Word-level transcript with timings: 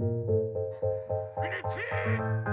We 0.00 0.06
need 1.50 1.64
tea! 1.74 2.49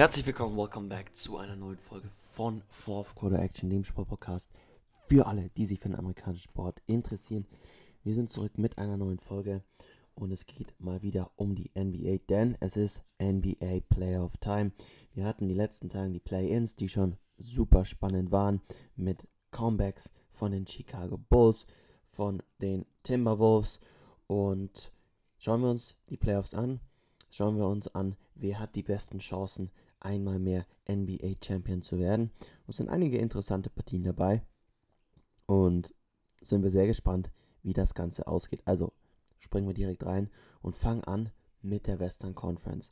Herzlich 0.00 0.24
willkommen, 0.24 0.56
welcome 0.56 0.88
back 0.88 1.14
zu 1.14 1.36
einer 1.36 1.56
neuen 1.56 1.76
Folge 1.76 2.08
von 2.08 2.62
Fourth 2.70 3.14
Quarter 3.14 3.38
Action, 3.38 3.68
dem 3.68 3.84
Sportpodcast 3.84 4.50
für 5.06 5.26
alle, 5.26 5.50
die 5.58 5.66
sich 5.66 5.78
für 5.78 5.90
den 5.90 5.98
amerikanischen 5.98 6.48
Sport 6.48 6.80
interessieren. 6.86 7.46
Wir 8.02 8.14
sind 8.14 8.30
zurück 8.30 8.56
mit 8.56 8.78
einer 8.78 8.96
neuen 8.96 9.18
Folge 9.18 9.62
und 10.14 10.30
es 10.30 10.46
geht 10.46 10.72
mal 10.80 11.02
wieder 11.02 11.30
um 11.36 11.54
die 11.54 11.70
NBA, 11.78 12.16
denn 12.30 12.56
es 12.60 12.78
ist 12.78 13.04
NBA 13.22 13.80
Playoff 13.90 14.38
Time. 14.38 14.72
Wir 15.12 15.26
hatten 15.26 15.48
die 15.48 15.54
letzten 15.54 15.90
Tage 15.90 16.12
die 16.12 16.18
Play-Ins, 16.18 16.76
die 16.76 16.88
schon 16.88 17.18
super 17.36 17.84
spannend 17.84 18.32
waren, 18.32 18.62
mit 18.96 19.28
Comebacks 19.50 20.10
von 20.30 20.52
den 20.52 20.66
Chicago 20.66 21.18
Bulls, 21.18 21.66
von 22.06 22.42
den 22.62 22.86
Timberwolves 23.02 23.80
und 24.28 24.92
schauen 25.36 25.60
wir 25.60 25.68
uns 25.68 25.98
die 26.08 26.16
Playoffs 26.16 26.54
an. 26.54 26.80
Schauen 27.32 27.58
wir 27.58 27.66
uns 27.68 27.86
an, 27.94 28.16
wer 28.34 28.58
hat 28.58 28.74
die 28.74 28.82
besten 28.82 29.18
Chancen 29.18 29.70
einmal 30.00 30.38
mehr 30.38 30.66
NBA 30.88 31.34
Champion 31.44 31.82
zu 31.82 31.98
werden. 31.98 32.30
Es 32.66 32.78
sind 32.78 32.88
einige 32.88 33.18
interessante 33.18 33.70
Partien 33.70 34.02
dabei 34.02 34.42
und 35.46 35.94
sind 36.42 36.62
wir 36.62 36.70
sehr 36.70 36.86
gespannt, 36.86 37.30
wie 37.62 37.72
das 37.72 37.94
Ganze 37.94 38.26
ausgeht. 38.26 38.62
Also 38.64 38.92
springen 39.38 39.66
wir 39.66 39.74
direkt 39.74 40.04
rein 40.04 40.30
und 40.62 40.76
fangen 40.76 41.04
an 41.04 41.30
mit 41.62 41.86
der 41.86 42.00
Western 42.00 42.34
Conference. 42.34 42.90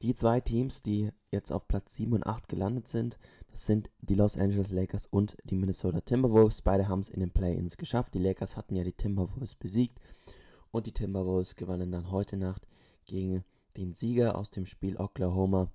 Die 0.00 0.14
zwei 0.14 0.40
Teams, 0.40 0.82
die 0.82 1.10
jetzt 1.32 1.50
auf 1.50 1.66
Platz 1.66 1.96
7 1.96 2.12
und 2.12 2.24
8 2.24 2.48
gelandet 2.48 2.86
sind, 2.86 3.18
das 3.50 3.66
sind 3.66 3.90
die 4.00 4.14
Los 4.14 4.36
Angeles 4.36 4.70
Lakers 4.70 5.06
und 5.06 5.36
die 5.42 5.56
Minnesota 5.56 6.00
Timberwolves. 6.00 6.62
Beide 6.62 6.88
haben 6.88 7.00
es 7.00 7.08
in 7.08 7.18
den 7.18 7.32
Play-ins 7.32 7.76
geschafft. 7.76 8.14
Die 8.14 8.20
Lakers 8.20 8.56
hatten 8.56 8.76
ja 8.76 8.84
die 8.84 8.92
Timberwolves 8.92 9.56
besiegt 9.56 9.98
und 10.70 10.86
die 10.86 10.92
Timberwolves 10.92 11.56
gewannen 11.56 11.90
dann 11.90 12.12
heute 12.12 12.36
Nacht 12.36 12.66
gegen 13.06 13.44
den 13.76 13.92
Sieger 13.92 14.36
aus 14.36 14.50
dem 14.50 14.66
Spiel 14.66 14.96
Oklahoma 14.98 15.72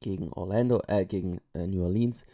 gegen 0.00 0.32
Orlando, 0.32 0.80
äh, 0.86 1.06
gegen 1.06 1.40
äh, 1.54 1.66
New 1.66 1.82
Orleans. 1.82 2.26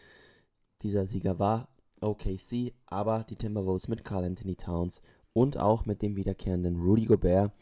Dieser 0.82 1.06
Sieger 1.06 1.38
war 1.38 1.68
OKC, 2.00 2.72
aber 2.86 3.24
die 3.28 3.36
Timberwolves 3.36 3.88
mit 3.88 4.04
Carl 4.04 4.24
Anthony 4.24 4.56
Towns 4.56 5.02
und 5.32 5.58
auch 5.58 5.86
mit 5.86 6.02
dem 6.02 6.16
wiederkehrenden 6.16 6.80
Rudy 6.80 7.06
Gobert 7.06 7.52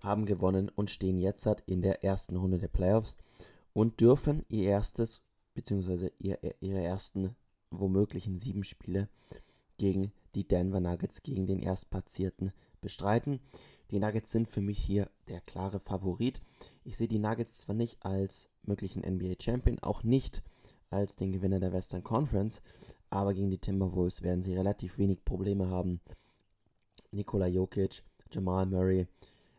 haben 0.00 0.26
gewonnen 0.26 0.70
und 0.74 0.90
stehen 0.90 1.18
jetzt 1.18 1.46
halt 1.46 1.62
in 1.66 1.82
der 1.82 2.04
ersten 2.04 2.36
Runde 2.36 2.58
der 2.58 2.68
Playoffs 2.68 3.16
und 3.72 4.00
dürfen 4.00 4.44
ihr 4.48 4.68
erstes, 4.68 5.22
beziehungsweise 5.54 6.12
ihr, 6.18 6.38
ihre 6.60 6.82
ersten 6.82 7.34
womöglichen 7.70 8.38
sieben 8.38 8.64
Spiele 8.64 9.08
gegen 9.78 10.12
die 10.34 10.46
Denver 10.46 10.80
Nuggets, 10.80 11.22
gegen 11.22 11.46
den 11.46 11.58
Erstplatzierten 11.58 12.52
bestreiten. 12.80 13.40
Die 13.90 13.98
Nuggets 13.98 14.30
sind 14.30 14.48
für 14.48 14.60
mich 14.60 14.78
hier 14.78 15.10
der 15.28 15.40
klare 15.40 15.80
Favorit. 15.80 16.40
Ich 16.84 16.96
sehe 16.96 17.08
die 17.08 17.18
Nuggets 17.18 17.60
zwar 17.60 17.74
nicht 17.74 18.04
als 18.04 18.48
möglichen 18.66 19.00
NBA 19.00 19.34
Champion, 19.40 19.78
auch 19.80 20.02
nicht 20.02 20.42
als 20.90 21.16
den 21.16 21.32
Gewinner 21.32 21.60
der 21.60 21.72
Western 21.72 22.04
Conference, 22.04 22.62
aber 23.10 23.34
gegen 23.34 23.50
die 23.50 23.58
Timberwolves 23.58 24.22
werden 24.22 24.42
sie 24.42 24.54
relativ 24.54 24.98
wenig 24.98 25.24
Probleme 25.24 25.68
haben. 25.68 26.00
Nikola 27.10 27.46
Jokic, 27.46 28.02
Jamal 28.30 28.66
Murray, 28.66 29.06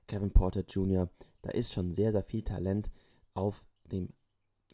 Kevin 0.07 0.31
Porter 0.31 0.63
Jr., 0.68 1.09
da 1.41 1.52
ist 1.52 1.74
schon 1.74 1.91
sehr, 1.91 2.12
sehr 2.12 2.24
viel 2.24 2.41
Talent 2.41 2.90
auf 3.34 3.66
dem 3.91 4.09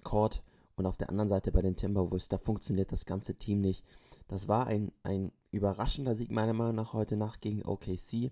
Court 0.03 0.41
und 0.75 0.85
auf 0.85 0.97
der 0.97 1.09
anderen 1.09 1.29
Seite 1.29 1.51
bei 1.51 1.61
den 1.61 1.75
Timberwolves, 1.75 2.29
da 2.29 2.38
funktioniert 2.38 2.91
das 2.91 3.06
ganze 3.06 3.35
Team 3.35 3.61
nicht. 3.61 3.85
Das 4.27 4.47
war 4.47 4.67
ein, 4.67 4.91
ein 5.03 5.31
überraschender 5.51 6.16
Sieg 6.16 6.31
meiner 6.31 6.53
Meinung 6.53 6.75
nach 6.75 6.94
heute 6.94 7.17
Nacht 7.17 7.41
gegen 7.41 7.63
OKC. 7.63 8.31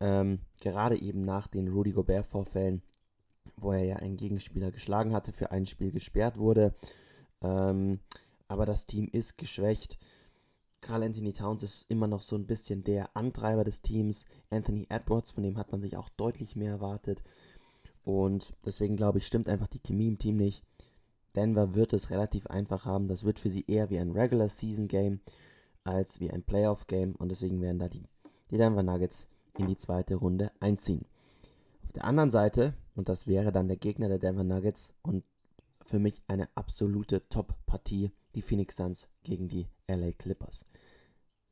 Ähm, 0.00 0.40
gerade 0.60 1.00
eben 1.00 1.24
nach 1.24 1.48
den 1.48 1.68
Rudy 1.68 1.92
Gobert-Vorfällen, 1.92 2.82
wo 3.56 3.72
er 3.72 3.84
ja 3.84 3.96
einen 3.96 4.16
Gegenspieler 4.16 4.70
geschlagen 4.70 5.12
hatte, 5.12 5.32
für 5.32 5.50
ein 5.50 5.66
Spiel 5.66 5.92
gesperrt 5.92 6.38
wurde. 6.38 6.74
Ähm, 7.42 8.00
aber 8.48 8.66
das 8.66 8.86
Team 8.86 9.08
ist 9.10 9.38
geschwächt. 9.38 9.98
Carl 10.80 11.02
Anthony 11.02 11.32
Towns 11.32 11.62
ist 11.62 11.90
immer 11.90 12.06
noch 12.06 12.22
so 12.22 12.36
ein 12.36 12.46
bisschen 12.46 12.84
der 12.84 13.16
Antreiber 13.16 13.64
des 13.64 13.82
Teams. 13.82 14.26
Anthony 14.50 14.86
Edwards, 14.88 15.30
von 15.30 15.42
dem 15.42 15.58
hat 15.58 15.72
man 15.72 15.80
sich 15.80 15.96
auch 15.96 16.08
deutlich 16.10 16.56
mehr 16.56 16.72
erwartet. 16.72 17.22
Und 18.04 18.54
deswegen 18.64 18.96
glaube 18.96 19.18
ich, 19.18 19.26
stimmt 19.26 19.48
einfach 19.48 19.66
die 19.66 19.80
Chemie 19.80 20.08
im 20.08 20.18
Team 20.18 20.36
nicht. 20.36 20.62
Denver 21.34 21.74
wird 21.74 21.92
es 21.92 22.10
relativ 22.10 22.46
einfach 22.46 22.86
haben. 22.86 23.08
Das 23.08 23.24
wird 23.24 23.38
für 23.38 23.50
sie 23.50 23.64
eher 23.66 23.90
wie 23.90 23.98
ein 23.98 24.12
Regular 24.12 24.48
Season 24.48 24.88
Game 24.88 25.20
als 25.84 26.20
wie 26.20 26.30
ein 26.30 26.42
Playoff 26.42 26.86
Game. 26.86 27.14
Und 27.16 27.30
deswegen 27.30 27.60
werden 27.60 27.78
da 27.78 27.88
die, 27.88 28.04
die 28.50 28.56
Denver 28.56 28.82
Nuggets 28.82 29.28
in 29.58 29.66
die 29.66 29.76
zweite 29.76 30.14
Runde 30.14 30.50
einziehen. 30.60 31.04
Auf 31.84 31.92
der 31.92 32.04
anderen 32.04 32.30
Seite, 32.30 32.74
und 32.98 33.08
das 33.08 33.28
wäre 33.28 33.52
dann 33.52 33.68
der 33.68 33.76
Gegner 33.76 34.08
der 34.08 34.18
Denver 34.18 34.42
Nuggets 34.42 34.92
und 35.02 35.22
für 35.86 36.00
mich 36.00 36.20
eine 36.26 36.48
absolute 36.56 37.28
Top-Partie, 37.28 38.10
die 38.34 38.42
Phoenix 38.42 38.74
Suns 38.74 39.08
gegen 39.22 39.46
die 39.46 39.68
LA 39.86 40.10
Clippers. 40.10 40.64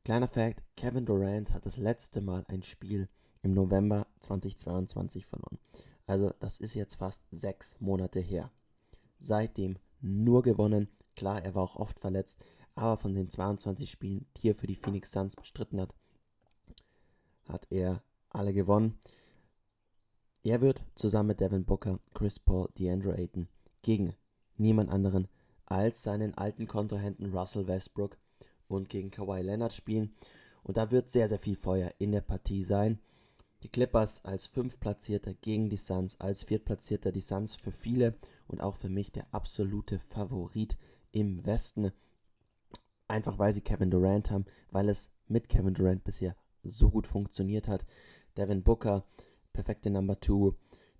Kleiner 0.03 0.27
Fact, 0.27 0.61
Kevin 0.75 1.05
Durant 1.05 1.53
hat 1.53 1.65
das 1.65 1.77
letzte 1.77 2.19
Mal 2.19 2.43
ein 2.49 2.63
Spiel 2.63 3.07
im 3.43 3.53
November 3.53 4.07
2022 4.19 5.25
verloren. 5.25 5.57
Also 6.05 6.33
das 6.41 6.59
ist 6.59 6.73
jetzt 6.73 6.95
fast 6.95 7.21
sechs 7.31 7.79
Monate 7.79 8.19
her. 8.19 8.51
Seitdem 9.21 9.77
nur 10.01 10.43
gewonnen. 10.43 10.89
Klar, 11.15 11.45
er 11.45 11.55
war 11.55 11.63
auch 11.63 11.77
oft 11.77 11.97
verletzt, 12.01 12.43
aber 12.75 12.97
von 12.97 13.13
den 13.13 13.29
22 13.29 13.89
Spielen, 13.89 14.27
die 14.35 14.49
er 14.49 14.55
für 14.55 14.67
die 14.67 14.75
Phoenix 14.75 15.13
Suns 15.13 15.37
bestritten 15.37 15.79
hat, 15.79 15.95
hat 17.47 17.67
er 17.69 18.03
alle 18.31 18.51
gewonnen. 18.51 18.99
Er 20.47 20.61
wird 20.61 20.85
zusammen 20.95 21.27
mit 21.27 21.41
Devin 21.41 21.65
Booker, 21.65 21.99
Chris 22.13 22.39
Paul, 22.39 22.69
DeAndre 22.79 23.17
Ayton 23.17 23.49
gegen 23.81 24.13
niemand 24.55 24.89
anderen 24.89 25.27
als 25.65 26.03
seinen 26.03 26.35
alten 26.35 26.67
Kontrahenten 26.67 27.33
Russell 27.33 27.67
Westbrook 27.67 28.17
und 28.69 28.87
gegen 28.87 29.11
Kawhi 29.11 29.41
Leonard 29.41 29.73
spielen. 29.73 30.15
Und 30.63 30.77
da 30.77 30.89
wird 30.89 31.09
sehr, 31.09 31.27
sehr 31.27 31.37
viel 31.37 31.57
Feuer 31.57 31.91
in 31.97 32.13
der 32.13 32.21
Partie 32.21 32.63
sein. 32.63 32.97
Die 33.61 33.67
Clippers 33.67 34.23
als 34.23 34.47
Fünftplatzierter 34.47 35.33
gegen 35.33 35.67
die 35.67 35.75
Suns, 35.75 36.17
als 36.21 36.43
Viertplatzierter 36.43 37.11
die 37.11 37.19
Suns 37.19 37.57
für 37.57 37.71
viele 37.71 38.15
und 38.47 38.61
auch 38.61 38.75
für 38.75 38.87
mich 38.87 39.11
der 39.11 39.27
absolute 39.33 39.99
Favorit 39.99 40.77
im 41.11 41.45
Westen. 41.45 41.91
Einfach 43.09 43.37
weil 43.37 43.51
sie 43.51 43.59
Kevin 43.59 43.91
Durant 43.91 44.31
haben, 44.31 44.45
weil 44.71 44.87
es 44.87 45.11
mit 45.27 45.49
Kevin 45.49 45.73
Durant 45.73 46.05
bisher 46.05 46.37
so 46.63 46.89
gut 46.89 47.05
funktioniert 47.05 47.67
hat. 47.67 47.85
Devin 48.37 48.63
Booker, 48.63 49.03
perfekte 49.57 49.89
Number 49.89 50.21
2. 50.21 50.53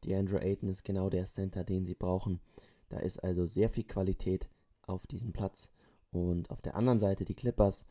DeAndre 0.03 0.41
Ayton 0.41 0.69
ist 0.69 0.83
genau 0.83 1.11
der 1.11 1.25
Center, 1.25 1.63
den 1.63 1.85
sie 1.85 1.93
brauchen. 1.93 2.39
Da 2.89 2.97
ist 2.97 3.23
also 3.23 3.45
sehr 3.45 3.69
viel 3.69 3.83
Qualität 3.83 4.49
auf 4.81 5.05
diesem 5.05 5.31
Platz. 5.31 5.69
Und 6.09 6.49
auf 6.49 6.59
der 6.59 6.75
anderen 6.75 6.97
Seite 6.97 7.23
die 7.23 7.35
Clippers. 7.35 7.85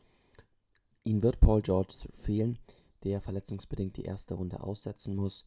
Ihnen 1.05 1.23
wird 1.23 1.39
Paul 1.39 1.61
George 1.61 1.93
fehlen, 2.11 2.59
der 3.05 3.21
verletzungsbedingt 3.21 3.95
die 3.95 4.03
erste 4.03 4.33
Runde 4.33 4.59
aussetzen 4.59 5.15
muss. 5.15 5.45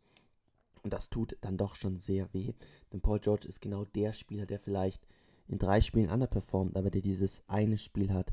Und 0.82 0.94
das 0.94 1.10
tut 1.10 1.36
dann 1.42 1.58
doch 1.58 1.76
schon 1.76 1.98
sehr 1.98 2.32
weh. 2.32 2.54
Denn 2.90 3.02
Paul 3.02 3.20
George 3.20 3.46
ist 3.46 3.60
genau 3.60 3.84
der 3.84 4.14
Spieler, 4.14 4.46
der 4.46 4.58
vielleicht 4.58 5.06
in 5.48 5.58
drei 5.58 5.82
Spielen 5.82 6.08
underperformt, 6.08 6.78
aber 6.78 6.90
der 6.90 7.02
dieses 7.02 7.44
eine 7.46 7.76
Spiel 7.76 8.14
hat, 8.14 8.32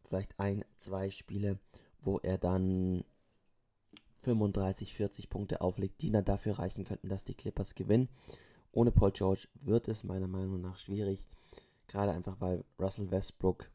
vielleicht 0.00 0.40
ein, 0.40 0.64
zwei 0.78 1.10
Spiele, 1.10 1.58
wo 2.00 2.16
er 2.16 2.38
dann 2.38 3.04
35, 4.24 4.94
40 4.94 5.30
Punkte 5.30 5.60
auflegt, 5.60 6.00
die 6.02 6.10
dann 6.10 6.24
dafür 6.24 6.58
reichen 6.58 6.84
könnten, 6.84 7.08
dass 7.08 7.24
die 7.24 7.34
Clippers 7.34 7.74
gewinnen. 7.74 8.08
Ohne 8.72 8.90
Paul 8.90 9.12
George 9.12 9.46
wird 9.62 9.88
es 9.88 10.04
meiner 10.04 10.26
Meinung 10.26 10.60
nach 10.60 10.76
schwierig. 10.76 11.28
Gerade 11.86 12.12
einfach, 12.12 12.40
weil 12.40 12.64
Russell 12.80 13.10
Westbrook 13.10 13.70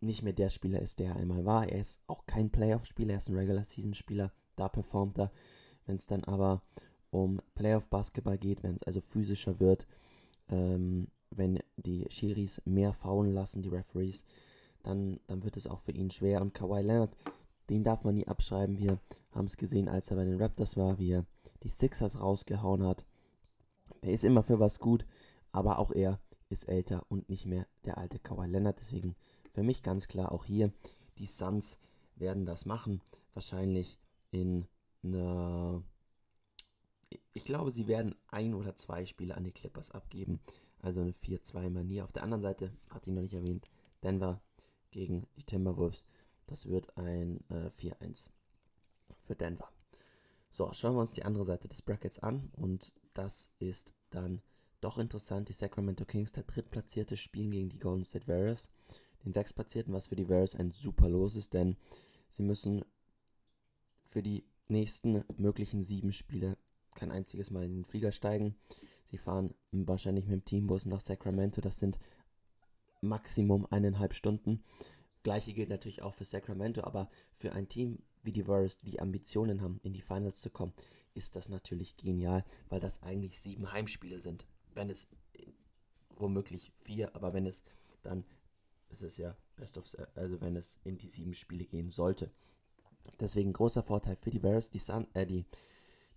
nicht 0.00 0.22
mehr 0.22 0.32
der 0.32 0.50
Spieler 0.50 0.80
ist, 0.80 0.98
der 0.98 1.10
er 1.10 1.16
einmal 1.16 1.44
war. 1.44 1.68
Er 1.68 1.80
ist 1.80 2.00
auch 2.06 2.26
kein 2.26 2.50
Playoff-Spieler, 2.50 3.12
er 3.12 3.18
ist 3.18 3.28
ein 3.28 3.36
Regular-Season-Spieler. 3.36 4.32
Da 4.56 4.68
performt 4.68 5.18
er. 5.18 5.30
Wenn 5.86 5.96
es 5.96 6.06
dann 6.06 6.24
aber 6.24 6.62
um 7.10 7.40
Playoff-Basketball 7.54 8.38
geht, 8.38 8.62
wenn 8.62 8.76
es 8.76 8.82
also 8.82 9.00
physischer 9.00 9.60
wird, 9.60 9.86
ähm, 10.48 11.08
wenn 11.30 11.58
die 11.76 12.06
Schiris 12.08 12.62
mehr 12.64 12.92
faulen 12.92 13.34
lassen, 13.34 13.62
die 13.62 13.68
Referees, 13.68 14.24
dann, 14.82 15.20
dann 15.26 15.42
wird 15.42 15.56
es 15.56 15.66
auch 15.66 15.80
für 15.80 15.92
ihn 15.92 16.10
schwer. 16.10 16.40
Und 16.40 16.54
Kawhi 16.54 16.82
Leonard, 16.82 17.16
den 17.70 17.84
darf 17.84 18.04
man 18.04 18.14
nie 18.14 18.26
abschreiben. 18.26 18.78
Wir 18.78 18.98
haben 19.32 19.46
es 19.46 19.56
gesehen, 19.56 19.88
als 19.88 20.10
er 20.10 20.16
bei 20.16 20.24
den 20.24 20.40
Raptors 20.40 20.76
war, 20.76 20.98
wie 20.98 21.12
er 21.12 21.26
die 21.62 21.68
Sixers 21.68 22.20
rausgehauen 22.20 22.84
hat. 22.84 23.04
Er 24.00 24.12
ist 24.12 24.24
immer 24.24 24.42
für 24.42 24.60
was 24.60 24.78
gut, 24.78 25.06
aber 25.52 25.78
auch 25.78 25.92
er 25.92 26.20
ist 26.48 26.68
älter 26.68 27.04
und 27.08 27.28
nicht 27.28 27.46
mehr 27.46 27.66
der 27.84 27.98
alte 27.98 28.18
Kawhi 28.18 28.46
Leonard. 28.46 28.78
Deswegen 28.78 29.16
für 29.52 29.62
mich 29.62 29.82
ganz 29.82 30.06
klar 30.06 30.32
auch 30.32 30.44
hier, 30.44 30.72
die 31.18 31.26
Suns 31.26 31.78
werden 32.14 32.46
das 32.46 32.66
machen. 32.66 33.00
Wahrscheinlich 33.34 33.98
in 34.30 34.66
einer. 35.02 35.82
Ich 37.32 37.44
glaube, 37.44 37.70
sie 37.70 37.86
werden 37.86 38.14
ein 38.28 38.54
oder 38.54 38.76
zwei 38.76 39.04
Spiele 39.06 39.36
an 39.36 39.44
die 39.44 39.52
Clippers 39.52 39.90
abgeben. 39.90 40.40
Also 40.80 41.00
eine 41.00 41.12
4-2-Manier. 41.12 42.04
Auf 42.04 42.12
der 42.12 42.22
anderen 42.22 42.42
Seite, 42.42 42.72
hatte 42.90 43.10
ich 43.10 43.14
noch 43.14 43.22
nicht 43.22 43.34
erwähnt, 43.34 43.68
Denver 44.02 44.40
gegen 44.90 45.26
die 45.36 45.42
Timberwolves. 45.42 46.04
Das 46.46 46.66
wird 46.66 46.96
ein 46.96 47.40
äh, 47.50 47.70
4-1 47.80 48.30
für 49.24 49.34
Denver. 49.34 49.68
So, 50.50 50.72
schauen 50.72 50.94
wir 50.94 51.00
uns 51.00 51.12
die 51.12 51.24
andere 51.24 51.44
Seite 51.44 51.68
des 51.68 51.82
Brackets 51.82 52.18
an. 52.18 52.50
Und 52.56 52.92
das 53.14 53.50
ist 53.58 53.94
dann 54.10 54.42
doch 54.80 54.98
interessant. 54.98 55.48
Die 55.48 55.54
Sacramento 55.54 56.04
Kings, 56.04 56.32
der 56.32 56.44
drittplatzierte, 56.44 57.16
spielen 57.16 57.50
gegen 57.50 57.68
die 57.68 57.78
Golden 57.78 58.04
State 58.04 58.28
Warriors. 58.28 58.70
Den 59.24 59.32
sechstplatzierten, 59.32 59.92
was 59.92 60.06
für 60.06 60.16
die 60.16 60.28
Warriors 60.28 60.54
ein 60.54 60.70
super 60.70 61.08
Los 61.08 61.34
ist, 61.34 61.52
denn 61.52 61.76
sie 62.30 62.42
müssen 62.42 62.84
für 64.04 64.22
die 64.22 64.44
nächsten 64.68 65.24
möglichen 65.36 65.82
sieben 65.82 66.12
Spiele 66.12 66.56
kein 66.94 67.10
einziges 67.10 67.50
Mal 67.50 67.64
in 67.64 67.74
den 67.74 67.84
Flieger 67.84 68.12
steigen. 68.12 68.56
Sie 69.10 69.18
fahren 69.18 69.54
wahrscheinlich 69.72 70.26
mit 70.26 70.32
dem 70.32 70.44
Teambus 70.44 70.86
nach 70.86 71.00
Sacramento. 71.00 71.60
Das 71.60 71.78
sind 71.78 71.98
Maximum 73.00 73.66
eineinhalb 73.70 74.14
Stunden. 74.14 74.62
Gleiche 75.26 75.54
gilt 75.54 75.70
natürlich 75.70 76.02
auch 76.02 76.14
für 76.14 76.24
Sacramento, 76.24 76.84
aber 76.84 77.10
für 77.34 77.52
ein 77.52 77.68
Team 77.68 77.98
wie 78.22 78.30
die 78.30 78.46
Warriors, 78.46 78.78
die 78.78 79.00
Ambitionen 79.00 79.60
haben, 79.60 79.80
in 79.82 79.92
die 79.92 80.00
Finals 80.00 80.38
zu 80.38 80.50
kommen, 80.50 80.72
ist 81.14 81.34
das 81.34 81.48
natürlich 81.48 81.96
genial, 81.96 82.44
weil 82.68 82.78
das 82.78 83.02
eigentlich 83.02 83.40
sieben 83.40 83.72
Heimspiele 83.72 84.20
sind. 84.20 84.46
Wenn 84.72 84.88
es 84.88 85.08
womöglich 86.10 86.70
vier, 86.84 87.12
aber 87.16 87.34
wenn 87.34 87.44
es 87.44 87.64
dann, 88.04 88.24
ist 88.88 89.02
es 89.02 89.16
ja 89.16 89.36
Best 89.56 89.76
of, 89.78 89.96
also 90.14 90.40
wenn 90.40 90.54
es 90.54 90.78
in 90.84 90.96
die 90.96 91.08
sieben 91.08 91.34
Spiele 91.34 91.64
gehen 91.64 91.90
sollte. 91.90 92.30
Deswegen 93.18 93.52
großer 93.52 93.82
Vorteil 93.82 94.14
für 94.14 94.30
die 94.30 94.44
Warriors, 94.44 94.70
die, 94.70 94.78
Sun, 94.78 95.08
äh, 95.14 95.26
die, 95.26 95.44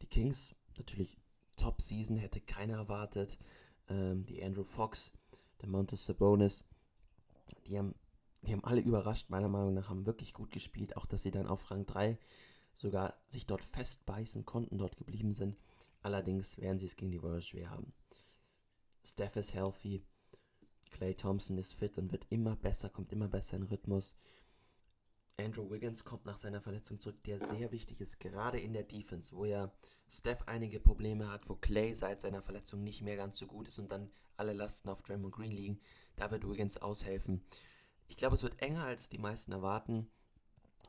die 0.03 0.07
Kings, 0.07 0.53
natürlich 0.77 1.17
Top-Season, 1.55 2.17
hätte 2.17 2.41
keiner 2.41 2.75
erwartet. 2.75 3.39
Ähm, 3.87 4.27
die 4.27 4.43
Andrew 4.43 4.63
Fox, 4.63 5.11
der 5.63 5.69
Montes 5.69 6.05
Sabonis, 6.05 6.63
die 7.65 7.79
haben, 7.79 7.95
die 8.41 8.53
haben 8.53 8.63
alle 8.63 8.81
überrascht, 8.81 9.29
meiner 9.29 9.49
Meinung 9.49 9.73
nach, 9.73 9.89
haben 9.89 10.05
wirklich 10.05 10.33
gut 10.33 10.51
gespielt. 10.51 10.95
Auch, 10.95 11.05
dass 11.05 11.23
sie 11.23 11.31
dann 11.31 11.47
auf 11.47 11.69
Rang 11.71 11.85
3 11.85 12.17
sogar 12.73 13.15
sich 13.27 13.45
dort 13.45 13.63
festbeißen 13.63 14.45
konnten, 14.45 14.77
dort 14.77 14.97
geblieben 14.97 15.33
sind. 15.33 15.57
Allerdings 16.01 16.57
werden 16.57 16.79
sie 16.79 16.85
es 16.85 16.95
gegen 16.95 17.11
die 17.11 17.21
Warriors 17.21 17.47
schwer 17.47 17.69
haben. 17.71 17.93
Steph 19.03 19.35
ist 19.35 19.53
healthy, 19.53 20.03
Clay 20.91 21.13
Thompson 21.13 21.57
ist 21.57 21.73
fit 21.73 21.97
und 21.97 22.11
wird 22.11 22.25
immer 22.29 22.55
besser, 22.55 22.89
kommt 22.89 23.11
immer 23.11 23.27
besser 23.27 23.57
in 23.57 23.63
Rhythmus. 23.63 24.15
Andrew 25.37 25.69
Wiggins 25.69 26.03
kommt 26.03 26.25
nach 26.25 26.37
seiner 26.37 26.61
Verletzung 26.61 26.99
zurück, 26.99 27.23
der 27.23 27.39
sehr 27.39 27.71
wichtig 27.71 28.01
ist, 28.01 28.19
gerade 28.19 28.59
in 28.59 28.73
der 28.73 28.83
Defense, 28.83 29.33
wo 29.35 29.45
ja 29.45 29.71
Steph 30.09 30.43
einige 30.47 30.79
Probleme 30.79 31.31
hat, 31.31 31.47
wo 31.47 31.55
Clay 31.55 31.93
seit 31.93 32.19
seiner 32.19 32.41
Verletzung 32.41 32.83
nicht 32.83 33.01
mehr 33.01 33.15
ganz 33.15 33.39
so 33.39 33.47
gut 33.47 33.67
ist 33.69 33.79
und 33.79 33.91
dann 33.91 34.11
alle 34.35 34.53
Lasten 34.53 34.89
auf 34.89 35.01
Draymond 35.01 35.33
Green 35.33 35.51
liegen. 35.51 35.79
Da 36.17 36.31
wird 36.31 36.47
Wiggins 36.49 36.77
aushelfen. 36.77 37.41
Ich 38.09 38.17
glaube, 38.17 38.35
es 38.35 38.43
wird 38.43 38.61
enger, 38.61 38.83
als 38.83 39.07
die 39.07 39.17
meisten 39.17 39.51
erwarten, 39.51 40.09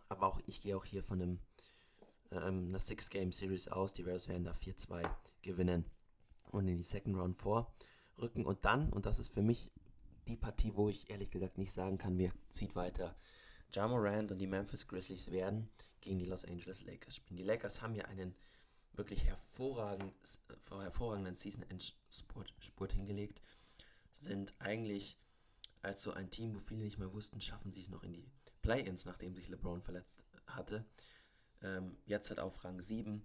aber 0.09 0.27
auch 0.27 0.41
ich 0.47 0.61
gehe 0.61 0.77
auch 0.77 0.85
hier 0.85 1.05
von 1.05 1.23
einem, 1.23 1.39
ähm, 2.33 2.69
einer 2.69 2.81
Six-Game-Series 2.81 3.69
aus. 3.69 3.93
Die 3.93 4.05
Warriors 4.05 4.27
werden 4.27 4.45
da 4.45 4.53
4-2 4.53 5.09
gewinnen 5.43 5.85
und 6.51 6.67
in 6.67 6.79
die 6.79 6.83
Second 6.83 7.17
Round 7.17 7.37
vorrücken. 7.37 8.45
Und 8.45 8.65
dann, 8.65 8.91
und 8.91 9.07
das 9.07 9.19
ist 9.19 9.33
für 9.33 9.43
mich 9.43 9.71
die 10.27 10.37
Partie, 10.37 10.75
wo 10.75 10.89
ich 10.89 11.11
ehrlich 11.11 11.31
gesagt 11.31 11.59
nicht 11.59 11.73
sagen 11.73 11.99
kann, 11.99 12.19
wer 12.19 12.33
zieht 12.49 12.75
weiter. 12.75 13.15
Ja 13.73 13.87
Morant 13.87 14.33
und 14.33 14.39
die 14.39 14.49
Memphis 14.49 14.89
Grizzlies 14.89 15.31
werden 15.31 15.69
gegen 16.01 16.19
die 16.19 16.25
Los 16.25 16.45
Angeles 16.45 16.85
Lakers 16.85 17.17
spielen. 17.17 17.37
Die 17.37 17.45
Lakers 17.45 17.83
haben 17.83 17.95
ja 17.95 18.07
einen 18.07 18.35
wirklich 18.95 19.25
hervorragend, 19.25 20.15
äh, 20.49 20.75
hervorragenden 20.75 21.37
Season-Spurt 21.37 22.93
hingelegt, 22.93 23.41
sind 24.13 24.55
eigentlich 24.59 25.19
als 25.82 26.03
so 26.03 26.12
ein 26.12 26.31
Team, 26.31 26.55
wo 26.55 26.59
viele 26.59 26.85
nicht 26.85 26.99
mehr 26.99 27.12
wussten, 27.12 27.41
schaffen 27.41 27.73
sie 27.73 27.81
es 27.81 27.88
noch 27.88 28.03
in 28.03 28.12
die 28.12 28.31
Play-Ins, 28.62 29.06
nachdem 29.06 29.35
sich 29.35 29.49
LeBron 29.49 29.82
verletzt 29.82 30.23
hatte. 30.47 30.85
Ähm, 31.62 31.97
jetzt 32.06 32.31
hat 32.31 32.38
auf 32.38 32.65
Rang 32.65 32.81
7. 32.81 33.23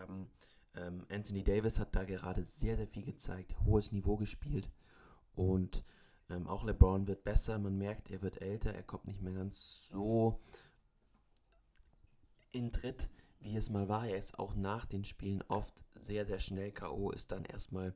Ähm, 0.00 0.30
ähm, 0.74 1.06
Anthony 1.10 1.44
Davis 1.44 1.78
hat 1.78 1.94
da 1.94 2.04
gerade 2.04 2.44
sehr, 2.44 2.76
sehr 2.76 2.88
viel 2.88 3.04
gezeigt, 3.04 3.58
hohes 3.64 3.92
Niveau 3.92 4.16
gespielt 4.16 4.70
und 5.34 5.84
ähm, 6.30 6.46
auch 6.46 6.64
LeBron 6.64 7.06
wird 7.06 7.24
besser, 7.24 7.58
man 7.58 7.78
merkt, 7.78 8.10
er 8.10 8.22
wird 8.22 8.42
älter, 8.42 8.74
er 8.74 8.82
kommt 8.82 9.06
nicht 9.06 9.22
mehr 9.22 9.32
ganz 9.32 9.88
so 9.88 10.40
in 12.52 12.72
Tritt, 12.72 13.08
wie 13.40 13.56
es 13.56 13.70
mal 13.70 13.88
war. 13.88 14.06
Er 14.06 14.18
ist 14.18 14.38
auch 14.38 14.54
nach 14.54 14.84
den 14.84 15.04
Spielen 15.04 15.42
oft 15.48 15.72
sehr, 15.94 16.26
sehr 16.26 16.38
schnell 16.38 16.72
K.O., 16.72 17.10
ist 17.10 17.30
dann 17.30 17.44
erstmal 17.44 17.94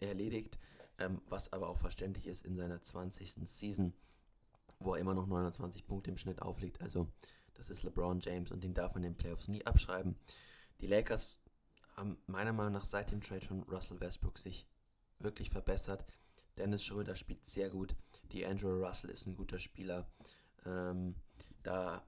erledigt, 0.00 0.58
ähm, 0.98 1.20
was 1.28 1.52
aber 1.52 1.68
auch 1.68 1.78
verständlich 1.78 2.26
ist 2.26 2.44
in 2.44 2.56
seiner 2.56 2.80
20. 2.80 3.34
Season, 3.48 3.92
wo 4.78 4.94
er 4.94 5.00
immer 5.00 5.14
noch 5.14 5.26
29 5.26 5.86
Punkte 5.86 6.10
im 6.10 6.18
Schnitt 6.18 6.42
auflegt. 6.42 6.80
Also, 6.80 7.08
das 7.54 7.70
ist 7.70 7.82
LeBron 7.82 8.20
James 8.20 8.50
und 8.50 8.62
den 8.62 8.74
darf 8.74 8.94
man 8.94 9.02
in 9.04 9.12
den 9.12 9.18
Playoffs 9.18 9.48
nie 9.48 9.64
abschreiben. 9.66 10.16
Die 10.80 10.86
Lakers 10.86 11.40
haben 11.96 12.18
meiner 12.26 12.52
Meinung 12.52 12.74
nach 12.74 12.84
seit 12.84 13.10
dem 13.10 13.22
Trade 13.22 13.46
von 13.46 13.62
Russell 13.62 14.00
Westbrook 14.00 14.38
sich 14.38 14.66
wirklich 15.18 15.50
verbessert. 15.50 16.04
Dennis 16.58 16.84
Schröder 16.84 17.16
spielt 17.16 17.44
sehr 17.46 17.70
gut. 17.70 17.94
Die 18.32 18.44
Andrew 18.46 18.84
Russell 18.84 19.10
ist 19.10 19.26
ein 19.26 19.36
guter 19.36 19.58
Spieler. 19.58 20.06
Ähm, 20.64 21.14
da 21.62 22.06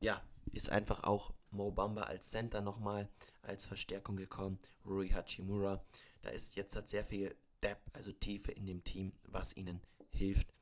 ja, 0.00 0.22
ist 0.52 0.70
einfach 0.70 1.04
auch 1.04 1.32
Mo 1.50 1.70
Bamba 1.70 2.02
als 2.02 2.30
Center 2.30 2.60
nochmal 2.60 3.08
als 3.42 3.64
Verstärkung 3.64 4.16
gekommen. 4.16 4.58
Rui 4.84 5.08
Hachimura. 5.10 5.84
Da 6.22 6.30
ist 6.30 6.56
jetzt 6.56 6.74
hat 6.74 6.88
sehr 6.88 7.04
viel 7.04 7.34
Depth, 7.64 7.94
also 7.94 8.12
Tiefe 8.12 8.52
in 8.52 8.66
dem 8.66 8.84
Team, 8.84 9.12
was 9.24 9.56
ihnen 9.56 9.80
hilft. 10.10 10.54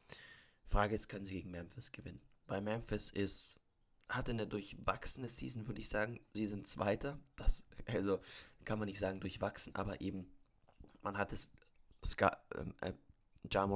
Frage 0.65 0.95
ist, 0.95 1.09
können 1.09 1.25
sie 1.25 1.35
gegen 1.35 1.51
Memphis 1.51 1.93
gewinnen? 1.93 2.23
Bei 2.47 2.61
Memphis 2.61 3.11
ist, 3.11 3.61
hat 4.09 4.31
eine 4.31 4.47
durchwachsene 4.47 5.29
Season, 5.29 5.67
würde 5.67 5.81
ich 5.81 5.89
sagen. 5.89 6.21
Sie 6.33 6.47
sind 6.47 6.67
Zweiter. 6.69 7.19
Das, 7.37 7.65
also 7.87 8.21
kann 8.65 8.79
man 8.79 8.87
nicht 8.87 9.01
sagen 9.01 9.21
durchwachsen, 9.21 9.75
aber 9.75 10.01
eben, 10.01 10.27
man 11.03 11.19
hat 11.19 11.33
es 11.33 11.51
Ska, 12.05 12.43
ähm, 12.57 12.75
äh, 12.81 12.93
ja 13.53 13.67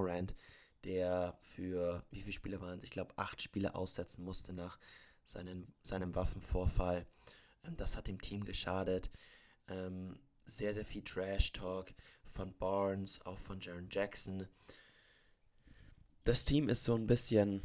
der 0.85 1.37
für 1.41 2.05
wie 2.11 2.21
viele 2.21 2.33
Spiele 2.33 2.61
waren 2.61 2.79
es? 2.79 2.85
Ich 2.85 2.91
glaube, 2.91 3.13
acht 3.17 3.43
Spiele 3.43 3.75
aussetzen 3.75 4.25
musste 4.25 4.53
nach 4.53 4.79
seinen, 5.25 5.73
seinem 5.83 6.15
Waffenvorfall. 6.15 7.07
Ähm, 7.65 7.77
das 7.77 7.97
hat 7.97 8.07
dem 8.07 8.21
Team 8.21 8.45
geschadet. 8.45 9.11
Ähm, 9.69 10.19
sehr, 10.47 10.75
sehr 10.75 10.85
viel 10.85 11.03
Trash-Talk 11.03 11.93
von 12.25 12.57
Barnes, 12.59 13.21
auch 13.25 13.39
von 13.39 13.61
Jaron 13.61 13.89
Jackson. 13.91 14.47
Das 16.25 16.45
Team 16.45 16.69
ist 16.69 16.85
so 16.85 16.95
ein 16.95 17.07
bisschen. 17.07 17.63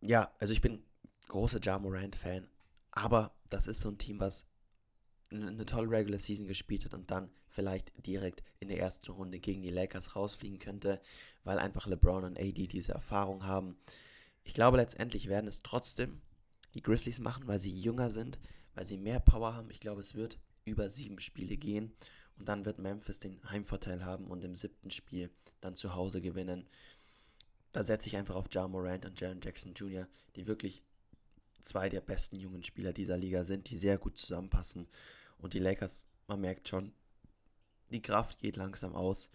Ja, 0.00 0.32
also 0.38 0.52
ich 0.52 0.60
bin 0.60 0.82
großer 1.28 1.60
Ja 1.62 1.78
Morant-Fan, 1.78 2.48
aber 2.90 3.34
das 3.50 3.66
ist 3.66 3.80
so 3.80 3.88
ein 3.88 3.98
Team, 3.98 4.20
was 4.20 4.46
eine 5.30 5.64
tolle 5.66 5.90
Regular 5.90 6.18
Season 6.18 6.46
gespielt 6.46 6.84
hat 6.84 6.94
und 6.94 7.10
dann 7.10 7.30
vielleicht 7.48 7.92
direkt 8.06 8.42
in 8.60 8.68
der 8.68 8.78
ersten 8.78 9.10
Runde 9.12 9.38
gegen 9.38 9.62
die 9.62 9.70
Lakers 9.70 10.14
rausfliegen 10.16 10.58
könnte, 10.58 11.00
weil 11.44 11.58
einfach 11.58 11.86
LeBron 11.86 12.24
und 12.24 12.38
AD 12.38 12.66
diese 12.66 12.92
Erfahrung 12.92 13.46
haben. 13.46 13.76
Ich 14.42 14.54
glaube, 14.54 14.76
letztendlich 14.76 15.28
werden 15.28 15.48
es 15.48 15.62
trotzdem 15.62 16.20
die 16.74 16.82
Grizzlies 16.82 17.20
machen, 17.20 17.46
weil 17.46 17.58
sie 17.58 17.72
jünger 17.72 18.10
sind, 18.10 18.38
weil 18.74 18.84
sie 18.84 18.98
mehr 18.98 19.20
Power 19.20 19.54
haben. 19.54 19.70
Ich 19.70 19.80
glaube, 19.80 20.00
es 20.00 20.14
wird 20.14 20.38
über 20.64 20.88
sieben 20.88 21.20
Spiele 21.20 21.56
gehen 21.56 21.92
und 22.38 22.48
dann 22.48 22.64
wird 22.64 22.78
Memphis 22.78 23.18
den 23.18 23.42
Heimvorteil 23.48 24.04
haben 24.04 24.26
und 24.26 24.44
im 24.44 24.54
siebten 24.54 24.90
Spiel 24.90 25.30
dann 25.60 25.76
zu 25.76 25.94
Hause 25.94 26.20
gewinnen. 26.20 26.66
Da 27.72 27.84
setze 27.84 28.08
ich 28.08 28.16
einfach 28.16 28.34
auf 28.34 28.46
Ja 28.50 28.68
Morant 28.68 29.04
und 29.04 29.20
Jaron 29.20 29.40
Jackson 29.42 29.74
Jr., 29.74 30.06
die 30.36 30.46
wirklich 30.46 30.82
zwei 31.60 31.88
der 31.88 32.00
besten 32.00 32.36
jungen 32.36 32.64
Spieler 32.64 32.92
dieser 32.92 33.16
Liga 33.16 33.44
sind, 33.44 33.70
die 33.70 33.78
sehr 33.78 33.98
gut 33.98 34.18
zusammenpassen. 34.18 34.86
Und 35.38 35.54
die 35.54 35.58
Lakers, 35.58 36.06
man 36.28 36.40
merkt 36.40 36.68
schon, 36.68 36.92
die 37.90 38.02
Kraft 38.02 38.38
geht 38.38 38.56
langsam 38.56 38.94
aus. 38.94 39.30